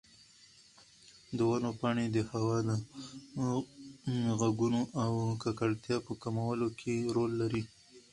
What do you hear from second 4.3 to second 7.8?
غږونو او ککړتیا په کمولو کې رول لري.